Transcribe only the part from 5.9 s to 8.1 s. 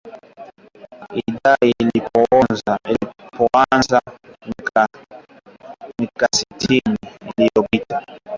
miakasitini iliyopita